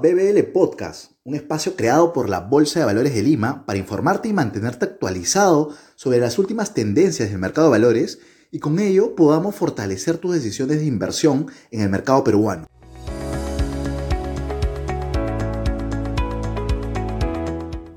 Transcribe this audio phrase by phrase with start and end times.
[0.00, 4.32] BBL Podcast, un espacio creado por la Bolsa de Valores de Lima para informarte y
[4.32, 8.18] mantenerte actualizado sobre las últimas tendencias del mercado de valores
[8.50, 12.66] y con ello podamos fortalecer tus decisiones de inversión en el mercado peruano.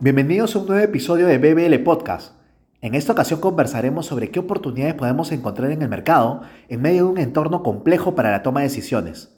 [0.02, 2.34] Bienvenidos a un nuevo episodio de BBL Podcast.
[2.82, 7.12] En esta ocasión conversaremos sobre qué oportunidades podemos encontrar en el mercado en medio de
[7.12, 9.30] un entorno complejo para la toma de decisiones.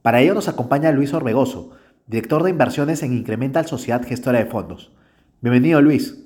[0.00, 1.72] Para ello nos acompaña Luis Orbegoso,
[2.08, 4.90] director de inversiones en Incremental Sociedad Gestora de Fondos.
[5.42, 6.24] Bienvenido, Luis.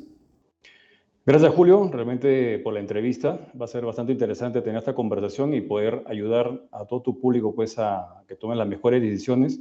[1.27, 3.51] Gracias, Julio, realmente por la entrevista.
[3.61, 7.53] Va a ser bastante interesante tener esta conversación y poder ayudar a todo tu público
[7.53, 9.59] pues, a que tomen las mejores decisiones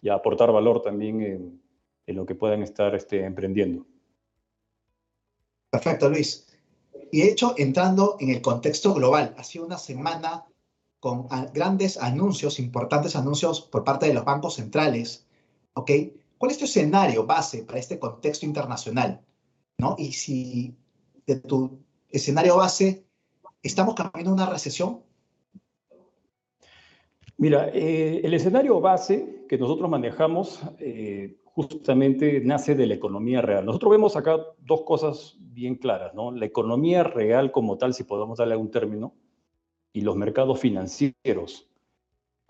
[0.00, 1.20] y a aportar valor también
[2.06, 3.86] en, lo que puedan estar este, emprendiendo.
[5.70, 6.48] Perfecto, Luis.
[7.12, 10.46] Y de hecho, entrando en el contexto global, ha sido una semana
[10.98, 15.26] con grandes anuncios, importantes anuncios por parte de los bancos centrales,
[15.74, 15.90] ¿ok?
[16.38, 19.20] ¿Cuál es tu escenario base para este contexto internacional?
[19.78, 19.94] ¿No?
[19.98, 20.76] Y si
[21.26, 23.04] de tu escenario base,
[23.62, 25.02] ¿estamos cambiando una recesión?
[27.36, 33.64] Mira, eh, el escenario base que nosotros manejamos eh, justamente nace de la economía real.
[33.64, 36.32] Nosotros vemos acá dos cosas bien claras, ¿no?
[36.32, 39.14] La economía real como tal, si podemos darle algún término,
[39.92, 41.69] y los mercados financieros.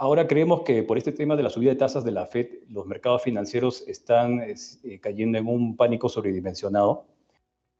[0.03, 2.87] Ahora creemos que por este tema de la subida de tasas de la Fed, los
[2.87, 7.05] mercados financieros están eh, cayendo en un pánico sobredimensionado,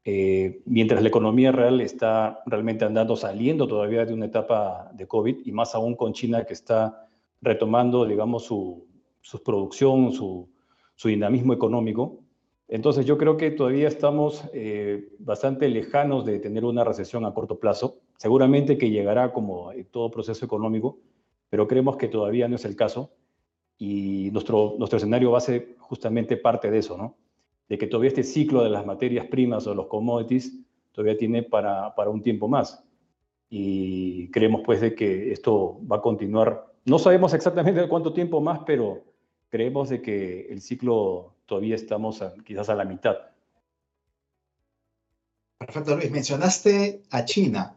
[0.05, 5.47] eh, mientras la economía real está realmente andando, saliendo todavía de una etapa de COVID,
[5.47, 7.09] y más aún con China que está
[7.41, 8.85] retomando, digamos, su,
[9.43, 10.47] producción, su,
[11.03, 12.19] dinamismo económico.
[12.67, 17.57] Entonces yo creo que todavía estamos eh, bastante lejanos de tener una recesión a corto
[17.57, 17.97] plazo.
[18.17, 20.99] Seguramente que llegará como todo proceso económico,
[21.51, 23.11] pero creemos que todavía no es el caso
[23.77, 27.17] y nuestro, nuestro escenario base justamente parte de eso, ¿no?
[27.67, 30.57] De que todavía este ciclo de las materias primas o los commodities
[30.93, 32.81] todavía tiene para, para un tiempo más.
[33.49, 36.73] Y creemos pues de que esto va a continuar.
[36.85, 39.03] No sabemos exactamente cuánto tiempo más, pero
[39.49, 43.17] creemos de que el ciclo todavía estamos quizás a la mitad.
[45.57, 46.11] Perfecto, Luis.
[46.11, 47.75] Mencionaste a China.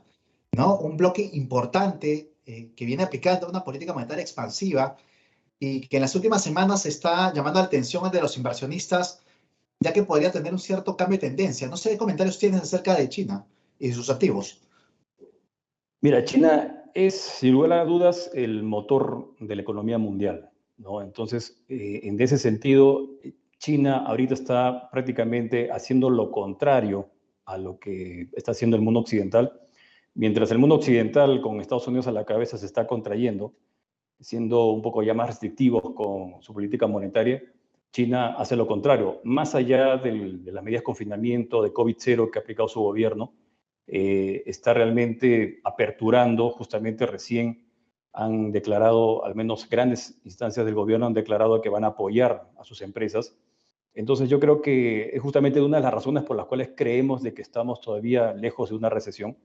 [0.52, 0.76] ¿no?
[0.76, 4.96] Un bloque importante eh, que viene aplicando una política monetaria expansiva
[5.58, 9.22] y que en las últimas semanas está llamando la atención de los inversionistas,
[9.80, 11.68] ya que podría tener un cierto cambio de tendencia.
[11.68, 13.46] No sé qué comentarios tienes acerca de China
[13.78, 14.60] y sus activos.
[16.02, 20.50] Mira, China es, sin lugar a dudas, el motor de la economía mundial.
[20.76, 21.00] ¿no?
[21.00, 23.08] Entonces, eh, en ese sentido,
[23.58, 27.08] China ahorita está prácticamente haciendo lo contrario
[27.46, 29.63] a lo que está haciendo el mundo occidental
[30.14, 33.52] Mientras el mundo occidental, con Estados Unidos a la cabeza, se está contrayendo,
[34.20, 37.42] siendo un poco ya más restrictivos con su política monetaria,
[37.92, 39.20] China hace lo contrario.
[39.24, 43.34] Más allá de las medidas de confinamiento, de COVID-0 que ha aplicado su gobierno,
[43.86, 47.66] eh, está realmente aperturando, justamente recién
[48.12, 52.64] han declarado, al menos grandes instancias del gobierno han declarado que van a apoyar a
[52.64, 53.36] sus empresas.
[53.94, 57.34] Entonces yo creo que es justamente una de las razones por las cuales creemos de
[57.34, 59.36] que estamos todavía lejos de una recesión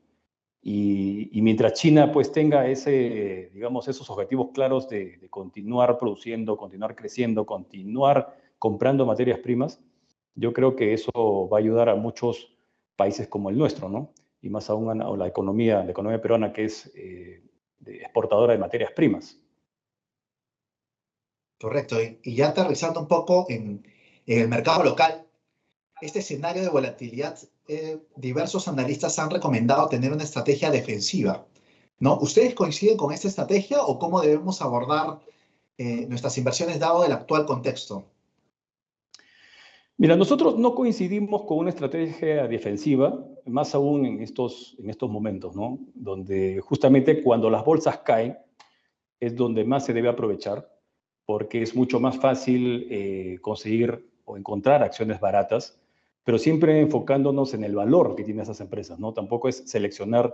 [0.62, 7.46] y, mientras China pues tenga ese, digamos, esos objetivos claros de, continuar produciendo, continuar creciendo,
[7.46, 9.80] continuar comprando materias primas,
[10.36, 12.54] yo creo que eso va a ayudar a muchos
[12.98, 14.12] países como el nuestro, ¿no?
[14.42, 17.42] Y más aún a la economía, la economía peruana que es eh,
[17.86, 19.40] exportadora de materias primas.
[21.60, 21.98] Correcto.
[22.24, 23.86] Y ya aterrizando un poco en,
[24.26, 25.26] en el mercado local,
[26.02, 27.38] este escenario de volatilidad
[27.72, 31.46] eh, diversos analistas han recomendado tener una estrategia defensiva.
[32.00, 32.18] ¿no?
[32.20, 35.20] ¿Ustedes coinciden con esta estrategia o cómo debemos abordar
[35.78, 38.06] eh, nuestras inversiones dado el actual contexto?
[39.98, 45.56] Mira, nosotros no coincidimos con una estrategia defensiva, más aún en estos, en estos momentos,
[45.56, 45.78] ¿no?
[45.94, 48.36] Donde justamente cuando las bolsas caen
[49.20, 50.68] es donde más se debe aprovechar,
[51.24, 55.79] porque es mucho más fácil eh, conseguir o encontrar acciones baratas
[56.30, 59.14] pero siempre enfocándonos en el valor que tienen esas empresas, ¿no?
[59.14, 60.32] Tampoco es seleccionar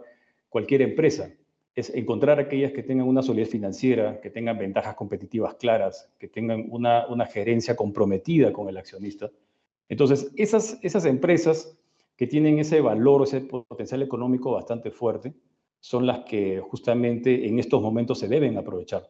[0.50, 1.32] cualquier empresa,
[1.74, 6.66] es encontrar aquellas que tengan una solidez financiera, que tengan ventajas competitivas claras, que tengan
[6.70, 9.32] una, una gerencia comprometida con el accionista.
[9.88, 11.78] Entonces, esas, esas empresas
[12.18, 15.34] que tienen ese valor, ese potencial económico bastante fuerte,
[15.80, 19.10] son las que justamente en estos momentos se deben aprovechar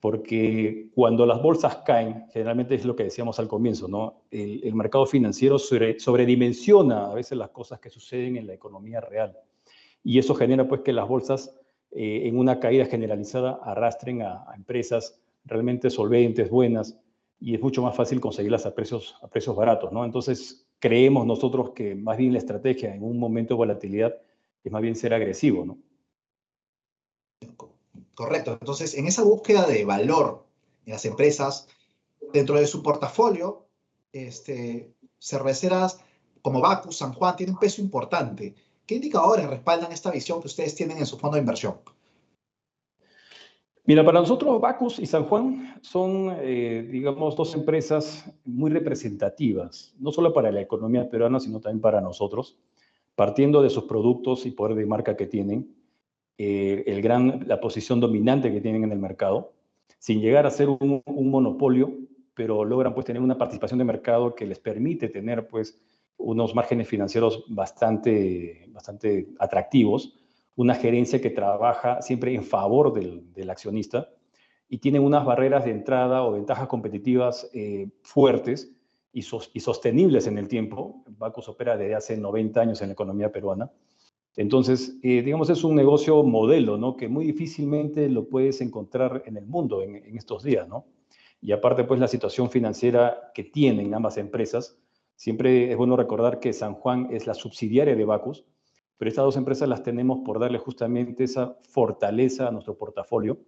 [0.00, 4.22] porque cuando las bolsas caen, generalmente es lo que decíamos al comienzo, ¿no?
[4.30, 9.36] El, mercado financiero sobredimensiona a veces las cosas que suceden en la economía real.
[10.02, 11.54] Y eso genera pues que las bolsas
[11.90, 16.98] eh, en una caída generalizada arrastren a, empresas realmente solventes, buenas,
[17.38, 20.04] y es mucho más fácil conseguirlas a precios, a precios baratos, ¿no?
[20.04, 24.14] Entonces, creemos nosotros que más bien la estrategia en un momento de volatilidad
[24.64, 25.78] es más bien ser agresivo, ¿no?
[28.16, 28.52] Correcto.
[28.58, 30.46] Entonces, en esa búsqueda de valor
[30.86, 31.68] en las empresas,
[32.32, 33.66] dentro de su portafolio,
[34.10, 36.00] este, cerveceras
[36.40, 38.54] como Bacus, San Juan, tienen un peso importante.
[38.86, 41.74] ¿Qué indicadores respaldan esta visión que ustedes tienen en su fondo de inversión?
[43.84, 50.10] Mira, para nosotros Bacus y San Juan son, eh, digamos, dos empresas muy representativas, no
[50.10, 52.56] solo para la economía peruana, sino también para nosotros,
[53.14, 55.76] partiendo de sus productos y poder de marca que tienen,
[56.38, 59.52] eh, la posición dominante que tienen en el mercado,
[59.98, 61.92] sin llegar a ser un, monopolio,
[62.34, 65.80] pero logran pues tener una participación de mercado que les permite tener pues
[66.18, 70.20] unos márgenes financieros bastante, bastante atractivos
[70.56, 74.08] una gerencia que trabaja siempre en favor del, accionista
[74.68, 78.72] y tiene unas barreras de entrada o ventajas competitivas eh, fuertes
[79.12, 81.04] y, sostenibles en el tiempo.
[81.06, 83.70] Bacus opera desde hace 90 años en la economía peruana.
[84.36, 86.96] Entonces, eh, digamos, es un negocio modelo, ¿no?
[86.96, 90.86] Que muy difícilmente lo puedes encontrar en el mundo en, en, estos días, ¿no?
[91.40, 94.78] Y aparte, pues, la situación financiera que tienen ambas empresas,
[95.14, 98.44] siempre es bueno recordar que San Juan es la subsidiaria de Bacus,
[98.98, 103.38] pero estas dos empresas las tenemos por darle justamente esa fortaleza a nuestro portafolio,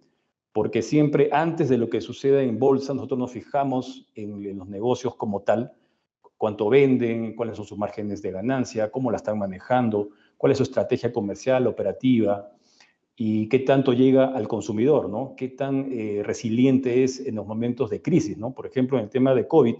[0.51, 5.15] porque siempre antes de lo que suceda en bolsa, nosotros nos fijamos en, los negocios
[5.15, 5.73] como tal,
[6.37, 10.09] cuánto venden, cuáles son sus márgenes de ganancia, cómo la están manejando,
[10.39, 12.49] cuál es su estrategia comercial, operativa,
[13.13, 15.33] y qué tanto llega al consumidor, ¿no?
[15.35, 18.53] Qué tan eh, resiliente es en los momentos de crisis, ¿no?
[18.53, 19.75] Por ejemplo, en el tema de COVID,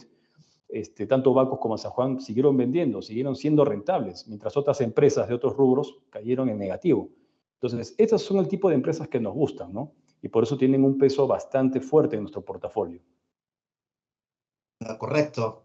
[0.68, 5.36] este, tanto Bacos como San Juan siguieron vendiendo, siguieron siendo rentables, mientras otras empresas de
[5.36, 7.10] otros rubros cayeron en negativo.
[7.54, 9.94] Entonces, estos son el tipo de empresas que nos gustan, ¿no?
[10.22, 13.00] Y por eso tienen un peso bastante fuerte en nuestro portafolio.
[14.82, 15.64] Ah, correcto.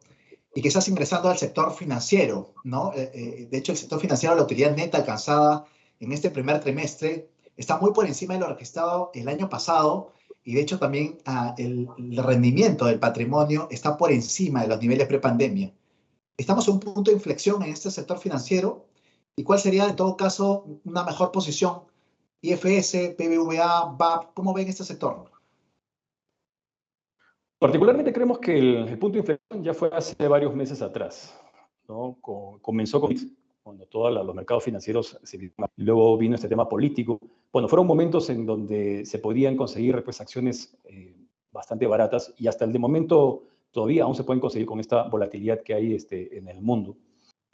[0.55, 2.93] Y que estás ingresando al sector financiero, ¿no?
[2.95, 5.65] Eh, eh, de hecho, el sector financiero, la utilidad neta alcanzada
[6.01, 10.13] en este primer trimestre, está muy por encima de lo registrado el año pasado
[10.45, 11.89] y de hecho también ah, el,
[12.23, 15.73] rendimiento del patrimonio está por encima de los niveles prepandemia.
[16.37, 18.87] Estamos en un punto de inflexión en este sector financiero
[19.37, 21.83] y cuál sería en todo caso una mejor posición
[22.43, 25.31] IFS, PBVA, BAP, ¿cómo ven este sector?
[27.65, 31.35] Particularmente creemos que el, punto de inflexión ya fue hace varios meses atrás.
[31.89, 32.19] ¿no?
[32.61, 33.15] comenzó con
[33.63, 37.19] cuando todos los mercados financieros se Luego vino este tema político.
[37.51, 41.17] Bueno, fueron momentos en donde se podían conseguir pues, acciones eh,
[41.53, 45.63] bastante baratas y hasta el de momento todavía aún se pueden conseguir con esta volatilidad
[45.63, 46.99] que hay este, en el mundo.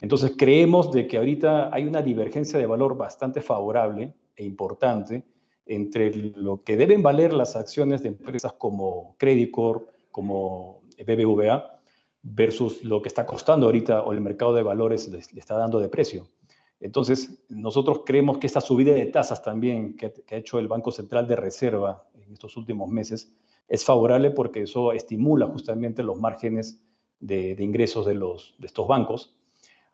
[0.01, 5.23] Entonces creemos de que ahorita hay una divergencia de valor bastante favorable e importante
[5.65, 11.79] entre lo que deben valer las acciones de empresas como Credit Corp, como BBVA,
[12.23, 15.89] versus lo que está costando ahorita o el mercado de valores le, está dando de
[15.89, 16.27] precio.
[16.79, 21.27] Entonces, nosotros creemos que esta subida de tasas también que, ha hecho el Banco Central
[21.27, 23.31] de Reserva en estos últimos meses
[23.67, 26.81] es favorable porque eso estimula justamente los márgenes
[27.19, 29.35] de, ingresos de, los, de estos bancos.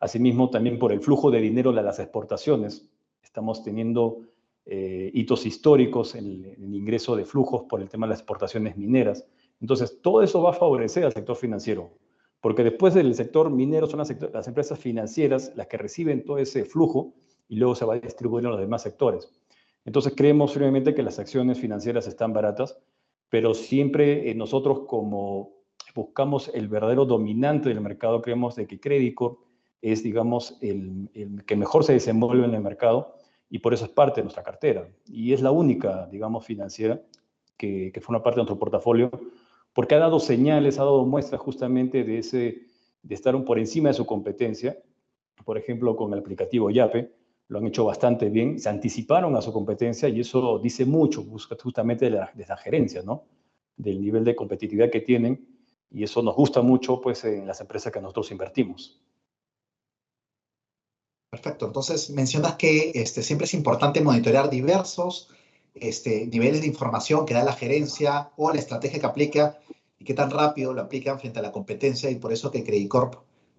[0.00, 2.88] Asimismo, también por el flujo de dinero de las exportaciones.
[3.22, 4.22] Estamos teniendo
[4.64, 9.26] eh, hitos históricos en el ingreso de flujos por el tema de las exportaciones mineras.
[9.60, 11.90] Entonces, todo eso va a favorecer al sector financiero
[12.40, 14.10] porque después del sector minero son las,
[14.48, 17.14] empresas financieras las que reciben todo ese flujo
[17.48, 19.30] y luego se va a distribuir en los demás sectores.
[19.84, 22.78] Entonces creemos firmemente que las acciones financieras están baratas,
[23.28, 25.56] pero siempre eh, nosotros como
[25.94, 29.40] buscamos el verdadero dominante del mercado, creemos de que Crédito
[29.82, 31.08] es, digamos, el,
[31.46, 33.16] que mejor se desenvuelve en el mercado
[33.50, 34.88] y por eso es parte de nuestra cartera.
[35.06, 37.00] Y es la única, digamos, financiera
[37.56, 39.10] que, que forma parte de nuestro portafolio
[39.78, 42.62] porque ha dado señales, ha dado muestras justamente de, ese,
[43.00, 44.76] de estar por encima de su competencia.
[45.44, 47.12] Por ejemplo, con el aplicativo YAPE,
[47.46, 51.24] lo han hecho bastante bien, se anticiparon a su competencia y eso dice mucho
[51.62, 53.26] justamente de la, de la gerencia, ¿no?
[53.76, 55.46] Del nivel de competitividad que tienen
[55.92, 59.00] y eso nos gusta mucho pues en las empresas que nosotros invertimos.
[61.30, 65.30] Perfecto, entonces mencionas que este, siempre es importante monitorear diversos
[65.82, 69.58] este, niveles de información que da la gerencia o la estrategia que aplica
[69.98, 72.88] y qué tan rápido lo aplican frente a la competencia y por eso que Credit
[72.88, 73.14] Corp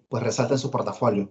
[0.08, 1.30] pues resalta en su portafolio.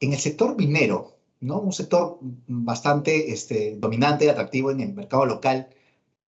[0.00, 1.60] En el sector minero, ¿no?
[1.60, 5.68] un sector bastante este, dominante y atractivo en el mercado local,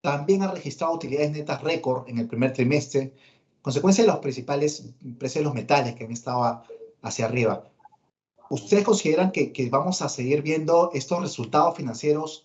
[0.01, 3.15] también ha registrado utilidades netas récord en el primer trimestre,
[3.61, 6.65] consecuencia de los principales precios de los metales que han estado
[7.03, 7.65] hacia arriba.
[8.49, 12.45] ¿Ustedes consideran que, que vamos a seguir viendo estos resultados financieros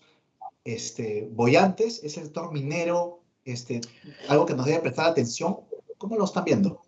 [0.64, 3.80] este, bollantes, ese sector minero, este,
[4.28, 5.58] algo que nos debe prestar atención
[5.98, 6.82] ¿Cómo lo están viendo?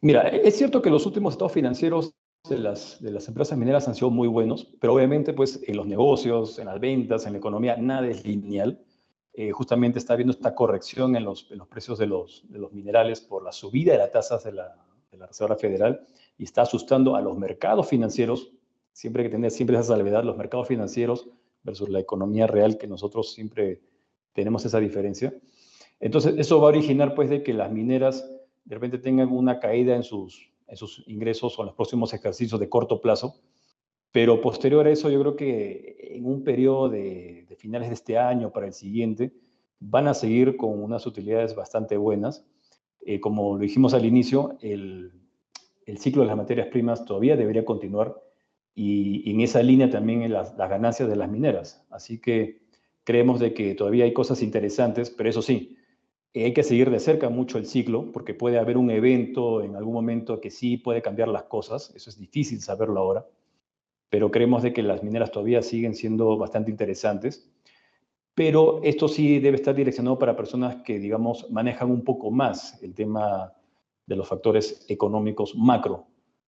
[0.00, 2.14] Mira, es cierto que los últimos estados financieros
[2.48, 5.86] de las, de las empresas mineras han sido muy buenos, pero obviamente pues en los
[5.86, 8.80] negocios, en las ventas, en la economía, nada es lineal.
[9.32, 12.72] Eh, justamente está habiendo esta corrección en los, en los precios de los, de los,
[12.72, 14.76] minerales por la subida de las tasas de la,
[15.10, 16.06] de la, Reserva Federal
[16.38, 18.52] y está asustando a los mercados financieros.
[18.96, 21.28] Siempre que tener siempre esa salvedad, los mercados financieros
[21.62, 23.82] versus la economía real, que nosotros siempre
[24.32, 25.34] tenemos esa diferencia.
[26.00, 28.26] Entonces, eso va a originar pues de que las mineras
[28.64, 32.58] de repente tengan una caída en sus, en sus ingresos o en los próximos ejercicios
[32.58, 33.34] de corto plazo.
[34.12, 38.16] Pero posterior a eso, yo creo que en un periodo de, de finales de este
[38.16, 39.30] año para el siguiente,
[39.78, 42.46] van a seguir con unas utilidades bastante buenas.
[43.04, 45.12] Eh, como lo dijimos al inicio, el,
[45.84, 48.25] el, ciclo de las materias primas todavía debería continuar
[48.76, 51.84] y, y en esa línea también en las, las, ganancias de las mineras.
[51.90, 52.60] Así que
[53.02, 55.76] creemos de que todavía hay cosas interesantes, pero eso sí,
[56.34, 59.94] hay que seguir de cerca mucho el ciclo, porque puede haber un evento en algún
[59.94, 63.26] momento que sí puede cambiar las cosas, eso es difícil saberlo ahora,
[64.10, 67.50] pero creemos de que las mineras todavía siguen siendo bastante interesantes,
[68.34, 72.94] pero esto sí debe estar direccionado para personas que, digamos, manejan un poco más el
[72.94, 73.54] tema
[74.04, 76.06] de los factores económicos macro,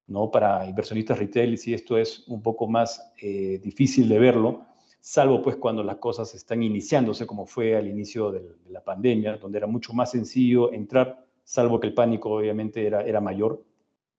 [0.09, 0.31] ¿no?
[0.31, 4.67] Para inversionistas retail, sí esto es un poco más eh, difícil de verlo,
[5.01, 9.59] salvo pues cuando las cosas están iniciándose, como fue al inicio de, la pandemia, donde
[9.59, 13.63] era mucho más sencillo entrar, salvo que el pánico obviamente era, era mayor,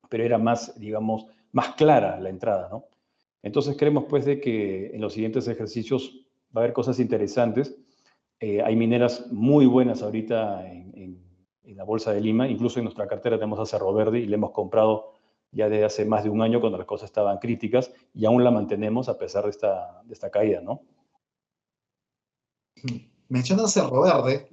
[0.09, 2.85] pero era más, digamos, más clara la entrada, ¿no?
[3.41, 7.75] Entonces creemos pues de que en los siguientes ejercicios va a haber cosas interesantes.
[8.39, 11.23] Eh, hay mineras muy buenas ahorita en, en,
[11.63, 14.35] en, la Bolsa de Lima, incluso en nuestra cartera tenemos a Cerro Verde y le
[14.35, 15.18] hemos comprado
[15.51, 18.51] ya desde hace más de un año cuando las cosas estaban críticas y aún la
[18.51, 20.81] mantenemos a pesar de esta, de esta caída, ¿no?
[23.27, 24.49] Menciona Cerro Verde,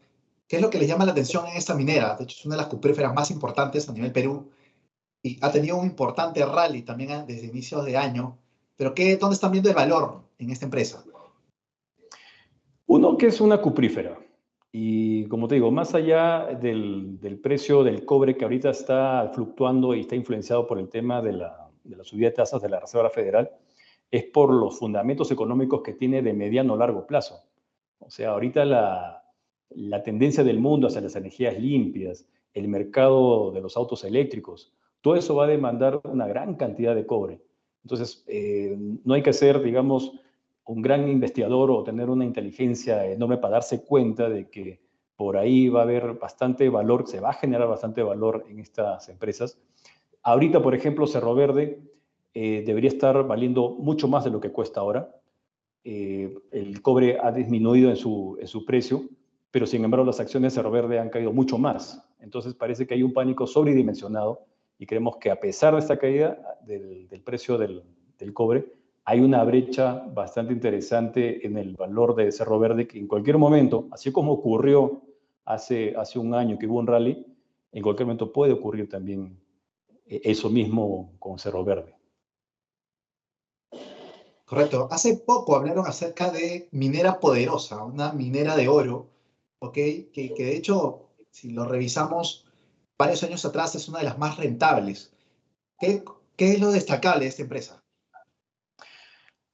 [0.48, 2.16] ¿qué es lo que le llama la atención en esta minera?
[2.16, 4.50] De hecho, es una de las cupríferas más importantes a nivel Perú
[5.22, 8.38] y ha tenido un importante rally también desde inicios de año.
[8.76, 11.02] Pero ¿qué, ¿dónde están viendo el valor en esta empresa?
[12.86, 14.18] Uno, que es una cuprífera.
[14.78, 19.94] Y como te digo, más allá del, del, precio del cobre que ahorita está fluctuando
[19.94, 22.80] y está influenciado por el tema de la, de la subida de tasas de la
[22.80, 23.50] Reserva Federal,
[24.10, 27.40] es por los fundamentos económicos que tiene de mediano a largo plazo.
[28.00, 29.24] O sea, ahorita la,
[29.70, 35.16] la tendencia del mundo hacia las energías limpias, el mercado de los autos eléctricos, todo
[35.16, 37.40] eso va a demandar una gran cantidad de cobre.
[37.82, 40.20] Entonces, eh, no hay que ser, digamos,
[40.66, 44.80] un gran investigador o tener una inteligencia enorme para darse cuenta de que
[45.14, 49.08] por ahí va a haber bastante valor, se va a generar bastante valor en estas
[49.08, 49.58] empresas.
[50.22, 51.80] Ahorita, por ejemplo, Cerro Verde
[52.34, 55.14] eh, debería estar valiendo mucho más de lo que cuesta ahora.
[55.84, 59.08] Eh, el cobre ha disminuido en su, en su precio,
[59.52, 62.04] pero sin embargo las acciones de Cerro Verde han caído mucho más.
[62.20, 64.44] Entonces parece que hay un pánico sobredimensionado
[64.78, 67.84] y creemos que a pesar de esta caída del, del precio del,
[68.18, 68.66] del cobre,
[69.08, 73.86] hay una brecha bastante interesante en el valor de Cerro Verde que en cualquier momento,
[73.92, 75.00] así como ocurrió
[75.44, 77.24] hace, hace un año que hubo un rally,
[77.70, 79.40] en cualquier momento puede ocurrir también
[80.06, 81.94] eh, eso mismo con Cerro Verde.
[84.44, 84.88] Correcto.
[84.90, 89.06] Hace poco hablaron acerca de minera poderosa, una minera de oro,
[89.60, 89.74] ¿ok?
[89.74, 92.44] Que, que de hecho, si lo revisamos
[92.98, 95.12] varios años atrás, es una de las más rentables.
[95.78, 96.02] ¿Qué,
[96.34, 97.85] qué es lo destacable de esta empresa?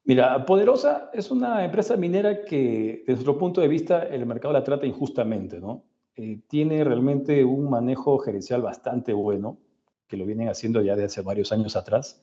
[0.04, 4.64] Mira, Poderosa es una empresa minera que, desde nuestro punto de vista, el mercado la
[4.64, 5.84] trata injustamente, ¿no?
[6.16, 9.58] Eh, tiene realmente un manejo gerencial bastante bueno,
[10.08, 12.20] que lo vienen haciendo ya desde hace varios años atrás.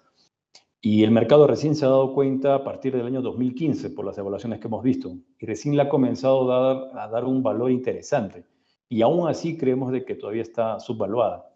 [0.81, 4.17] Y el mercado recién se ha dado cuenta a partir del año 2015 por las
[4.17, 5.15] evaluaciones que hemos visto.
[5.39, 8.45] Y recién le ha comenzado a dar, a dar un valor interesante.
[8.89, 11.49] Y aún así creemos de que todavía está subvaluada.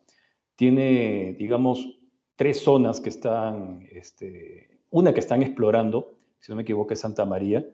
[0.55, 1.99] Tiene, digamos,
[2.35, 6.12] tres zonas que están este, una que están explorando,
[6.43, 7.65] si no me equivoco, es Santa María,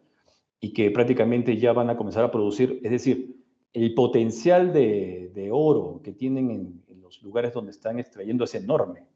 [0.59, 3.35] y que prácticamente ya van a comenzar a producir, es decir,
[3.73, 9.07] el potencial de, oro que tienen en, en, los lugares donde están extrayendo es enorme.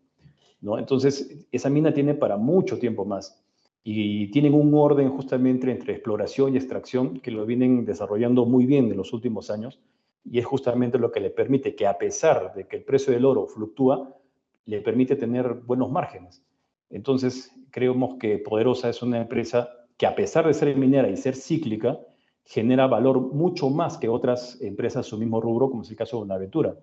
[0.60, 0.80] ¿no?
[0.80, 3.40] Entonces, esa mina tiene para mucho tiempo más.
[3.84, 8.90] Y tienen un orden justamente entre exploración y extracción que lo vienen desarrollando muy bien
[8.90, 9.80] en los últimos años.
[10.26, 13.26] Y es justamente lo que le permite que a pesar de que el precio del
[13.26, 14.18] oro fluctúa,
[14.66, 16.44] le permite tener buenos márgenes.
[16.94, 21.36] Entonces, creemos que Poderosa es una empresa que a pesar de ser minera y ser
[21.36, 22.00] cíclica,
[22.46, 26.18] genera valor mucho más que otras empresas de su mismo rubro, como es el caso
[26.18, 26.76] de Buenaventura.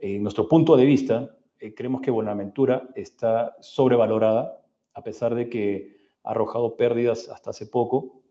[0.00, 4.60] En nuestro punto de vista, eh, creemos que Buenaventura está sobrevalorada,
[4.94, 8.22] a pesar de que ha arrojado pérdidas hasta hace poco.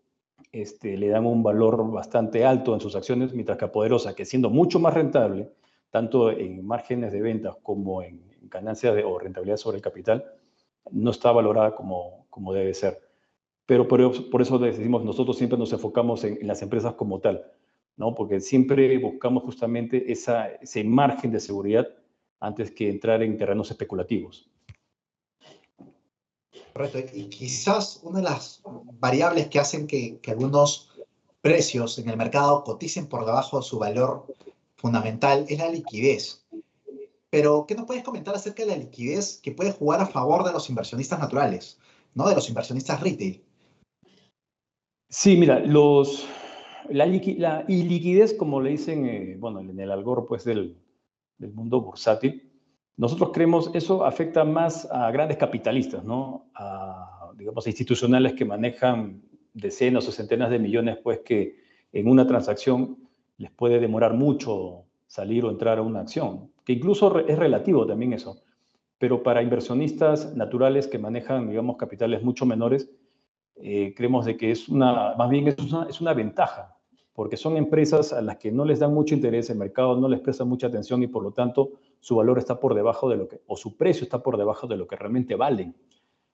[0.52, 4.24] este, le dan un valor bastante alto en sus acciones, mientras que a Poderosa, que
[4.24, 5.50] siendo mucho más rentable,
[5.90, 10.24] tanto en márgenes de ventas como en ganancias de, o rentabilidad sobre el capital,
[10.90, 13.00] no está valorada como, como debe ser.
[13.66, 14.00] Pero por,
[14.40, 17.44] eso decimos, nosotros siempre nos enfocamos en, las empresas como tal,
[17.96, 18.14] ¿no?
[18.14, 21.86] porque siempre buscamos justamente esa, ese margen de seguridad
[22.40, 24.48] antes que entrar en terrenos especulativos.
[26.72, 26.98] Correcto.
[27.12, 28.62] Y quizás una de las
[29.00, 30.98] variables que hacen que, que algunos
[31.42, 34.26] precios en el mercado coticen por debajo de su valor
[34.76, 36.46] fundamental es la liquidez.
[37.30, 40.52] Pero, ¿qué nos puedes comentar acerca de la liquidez que puede jugar a favor de
[40.52, 41.78] los inversionistas naturales,
[42.14, 43.44] no de los inversionistas retail?
[45.10, 46.26] Sí, mira, los,
[46.88, 50.76] la, la iliquidez, como le dicen, eh, bueno, en el algor pues, del,
[51.38, 52.50] del mundo bursátil,
[52.96, 56.50] nosotros creemos eso afecta más a grandes capitalistas, ¿no?
[56.54, 59.22] A, digamos, institucionales que manejan
[59.54, 61.56] decenas o centenas de millones, pues que
[61.92, 62.98] en una transacción
[63.36, 68.12] les puede demorar mucho salir o entrar a una acción, que incluso es relativo también
[68.12, 68.42] eso.
[68.98, 72.90] Pero para inversionistas naturales que manejan, digamos, capitales mucho menores,
[73.56, 76.76] eh, creemos de que es una, más bien es una, es una ventaja,
[77.14, 80.20] porque son empresas a las que no les dan mucho interés, el mercado no les
[80.20, 83.40] presta mucha atención y por lo tanto su valor está por debajo de lo que,
[83.46, 85.74] o su precio está por debajo de lo que realmente valen.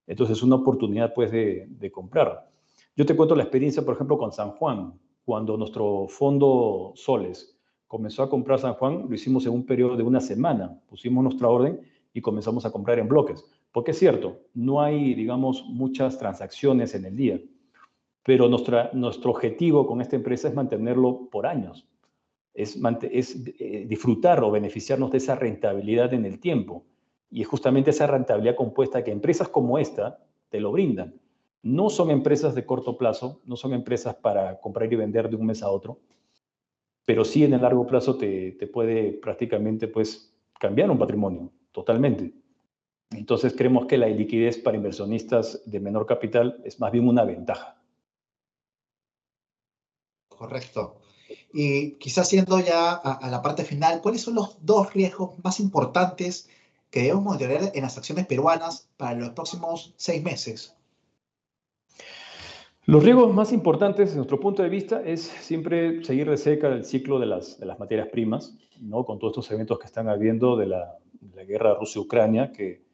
[0.06, 2.50] Entonces es una oportunidad pues de, de comprar.
[2.96, 7.53] Yo te cuento la experiencia, por ejemplo, con San Juan cuando nuestro fondo Soles
[7.86, 10.78] comenzó a comprar San Juan, lo hicimos en un periodo de una semana.
[10.88, 11.80] Pusimos nuestra orden
[12.12, 13.44] y comenzamos a comprar en bloques.
[13.72, 17.40] Porque es cierto, no hay, digamos, muchas transacciones en el día,
[18.22, 21.86] pero nuestra, nuestro objetivo con esta empresa es mantenerlo por años,
[22.54, 22.78] es,
[23.10, 26.84] es eh, disfrutar o beneficiarnos de esa rentabilidad en el tiempo.
[27.30, 30.18] Y es justamente esa rentabilidad compuesta que empresas como esta
[30.50, 31.14] te lo brindan.
[31.62, 35.46] No son empresas de corto plazo, no son empresas para comprar y vender de un
[35.46, 35.98] mes a otro,
[37.04, 42.32] pero sí en el largo plazo te, puede prácticamente pues, cambiar un patrimonio totalmente.
[43.10, 47.76] Entonces creemos que la liquidez para inversionistas de menor capital es más bien una ventaja.
[50.28, 50.96] Correcto.
[51.52, 56.48] Y quizás siendo ya a, la parte final, ¿cuáles son los dos riesgos más importantes
[56.90, 60.74] que debemos monitorear en las acciones peruanas para los próximos seis meses?
[62.86, 66.84] Los riesgos más importantes, desde nuestro punto de vista, es siempre seguir de cerca el
[66.84, 69.06] ciclo de las, materias primas, ¿no?
[69.06, 70.98] con todos estos eventos que están habiendo de la,
[71.48, 72.84] guerra Rusia-Ucrania, que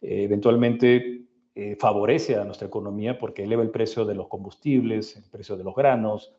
[0.00, 5.24] eh, eventualmente eh, favorece a nuestra economía porque eleva el precio de los combustibles, el
[5.24, 6.32] precio de los granos,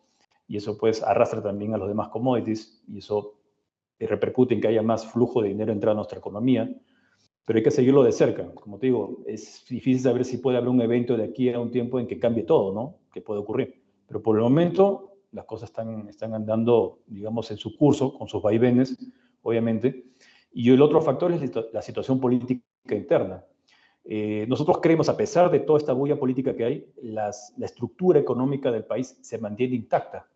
[0.47, 3.36] y eso pues arrastra también a los demás commodities, y eso
[3.99, 6.67] repercute en que haya más flujo de dinero entrando a nuestra economía
[7.47, 8.45] pero hay que seguirlo de cerca.
[8.55, 11.71] Como te digo, es difícil saber si puede haber un evento de aquí a un
[11.71, 12.97] tiempo en que cambie todo, ¿no?
[13.13, 13.81] Que puede ocurrir.
[14.05, 18.41] Pero por el momento las cosas están, están andando, digamos, en su curso, con sus
[18.41, 18.97] vaivenes,
[19.43, 20.07] obviamente.
[20.51, 23.45] Y el otro factor es la situación política interna.
[24.03, 28.19] Eh, nosotros creemos, a pesar de toda esta bulla política que hay, las, la estructura
[28.19, 30.27] económica del país se mantiene intacta.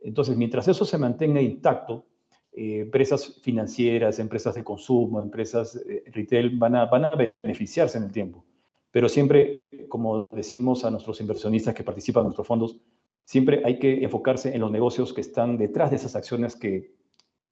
[0.00, 2.06] Entonces, mientras eso se mantenga intacto,
[2.52, 8.04] eh, empresas financieras, empresas de consumo, empresas eh, retail van a, van a beneficiarse en
[8.04, 8.44] el tiempo.
[8.90, 12.76] Pero siempre, como decimos a nuestros inversionistas que participan en nuestros fondos,
[13.24, 16.92] siempre hay que enfocarse en los negocios que están detrás de esas acciones que,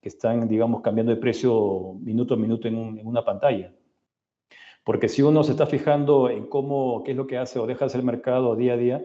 [0.00, 3.72] que están, digamos, cambiando de precio minuto a minuto en, en, una pantalla.
[4.82, 7.80] Porque si uno se está fijando en cómo, qué es lo que hace o deja
[7.80, 9.04] de hacer el mercado día a día,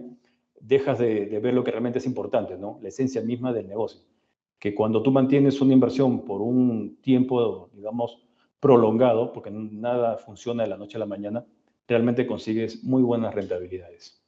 [0.59, 2.79] dejas de, de ver lo que realmente es importante, ¿no?
[2.81, 4.01] La esencia misma del negocio
[4.63, 8.17] que cuando tú mantienes una inversión por un tiempo, digamos,
[8.61, 11.45] prolongado, porque nada funciona de la noche a la mañana,
[11.85, 14.23] realmente consigues muy buenas rentabilidades.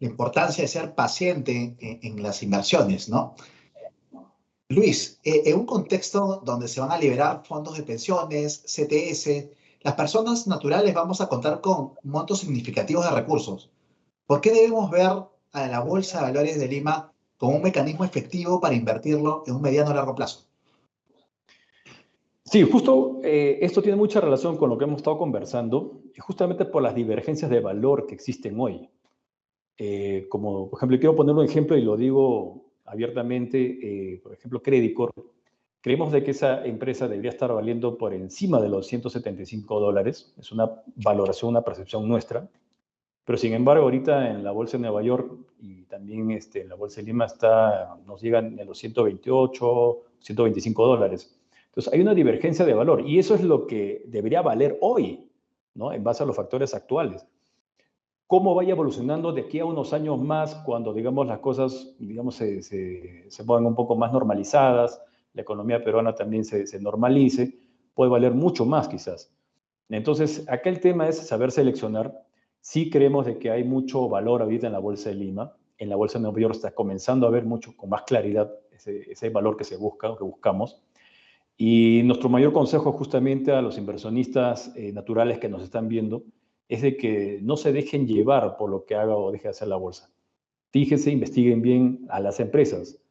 [0.00, 3.36] La importancia de ser paciente en, las inversiones, ¿no?
[4.70, 9.50] Luis, eh, en un contexto donde se van a liberar fondos de pensiones, CTS,
[9.82, 13.70] las personas naturales vamos a contar con montos significativos de recursos.
[14.26, 15.12] ¿Por qué debemos ver
[15.52, 17.09] a la Bolsa de Valores de Lima
[17.40, 20.44] como un mecanismo efectivo para invertirlo en un mediano o largo plazo.
[22.44, 26.82] Sí, justo eh, esto tiene mucha relación con lo que hemos estado conversando, justamente por
[26.82, 28.90] las divergencias de valor que existen hoy.
[29.78, 33.58] Eh, como, por ejemplo, quiero poner un ejemplo y lo digo abiertamente,
[34.12, 35.10] eh, por ejemplo, Credicor,
[35.80, 40.52] creemos de que esa empresa debería estar valiendo por encima de los 175 dólares, es
[40.52, 42.50] una valoración, una percepción nuestra,
[43.30, 46.74] pero sin embargo, ahorita en la bolsa de Nueva York y también este, en la
[46.74, 51.40] bolsa de Lima está, nos llegan a los 128, 125 dólares.
[51.66, 55.30] Entonces hay una divergencia de valor y eso es lo que debería valer hoy,
[55.74, 55.92] ¿no?
[55.92, 57.24] En base a los factores actuales.
[58.26, 62.64] cómo vaya evolucionando de aquí a unos años más, cuando, digamos, las cosas, digamos, se,
[62.64, 65.00] se, se pongan un poco más normalizadas,
[65.34, 67.56] la economía peruana también se, se, normalice,
[67.94, 69.32] puede valer mucho más quizás.
[69.88, 72.28] Entonces, acá el tema es saber seleccionar.
[72.60, 75.56] Sí creemos de que hay mucho valor ahorita en la Bolsa de Lima.
[75.78, 79.30] En la Bolsa de Nueva York está comenzando a ver mucho, con más claridad, ese,
[79.30, 80.82] valor que se busca, que buscamos.
[81.56, 86.22] Y nuestro mayor consejo justamente a los inversionistas eh, naturales que nos están viendo
[86.68, 89.68] es de que no se dejen llevar por lo que haga o deje de hacer
[89.68, 90.10] la bolsa.
[90.70, 93.02] Fíjense, investiguen bien a las empresas.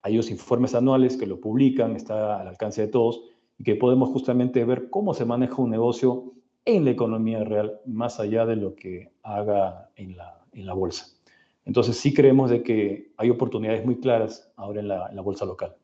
[0.00, 3.22] Hay los informes anuales que lo publican, está al alcance de todos,
[3.58, 6.32] y que podemos justamente ver cómo se maneja un negocio
[6.64, 11.06] en la economía real, más allá de lo que haga en la, en la bolsa.
[11.64, 15.44] Entonces sí creemos de que hay oportunidades muy claras ahora en la, en la bolsa
[15.44, 15.76] local.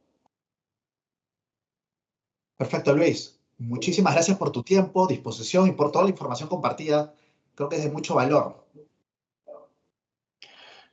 [2.57, 3.41] Perfecto, Luis.
[3.59, 7.13] Muchísimas gracias por tu tiempo, disposición y por toda la información compartida.
[7.55, 8.65] Creo que es de mucho valor.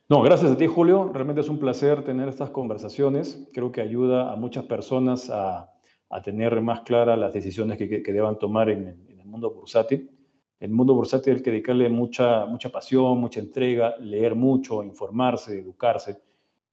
[0.08, 1.10] No, gracias a ti, Julio.
[1.12, 3.40] Realmente es un placer tener estas conversaciones.
[3.52, 5.72] Creo que ayuda a muchas personas a,
[6.10, 10.10] a tener más claras las decisiones que, que, que deban tomar en, el mundo bursátil.
[10.58, 16.18] El mundo bursátil hay que dedicarle mucha, mucha pasión, mucha entrega, leer mucho, informarse, educarse.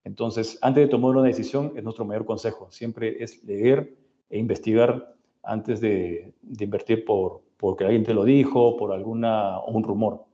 [0.05, 2.71] Entonces, antes de tomar una decisión, es nuestro mayor consejo.
[2.71, 3.97] Siempre es leer
[4.29, 10.25] e investigar antes de, invertir por, porque alguien te lo dijo, por alguna, un rumor.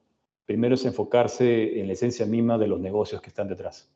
[0.45, 3.89] Primero es enfocarse en la esencia misma de los negocios que están detrás.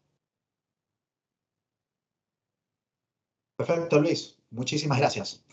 [3.56, 4.38] Perfecto, Luis.
[4.50, 5.44] Muchísimas gracias.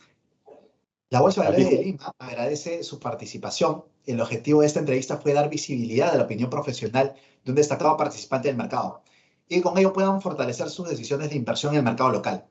[1.11, 3.85] La Bolsa de Valores de Lima agradece su participación.
[4.07, 7.96] El objetivo de esta entrevista fue dar visibilidad a la opinión profesional de un destacado
[7.96, 9.03] participante del mercado
[9.49, 12.46] y con ello puedan fortalecer sus decisiones de inversión en el mercado local.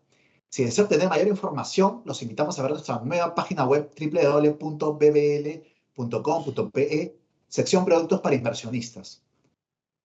[0.50, 5.70] Si desea obtener mayor información, los invitamos a ver nuestra nueva página web www.bbl.com.pe
[7.48, 9.24] sección Productos para Inversionistas.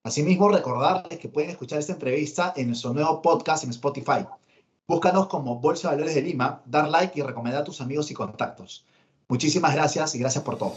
[0.05, 4.25] Asimismo, recordarles que pueden escuchar esta entrevista en nuestro nuevo podcast en Spotify.
[4.87, 8.15] Búscanos como Bolsa de Valores de Lima, dar like y recomendar a tus amigos y
[8.15, 8.85] contactos.
[9.29, 10.75] Muchísimas gracias y gracias por todo.